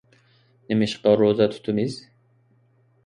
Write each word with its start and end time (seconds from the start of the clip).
نېمىشقا 0.71 1.13
روزا 1.21 1.49
تۇتىمىز؟ 1.57 1.99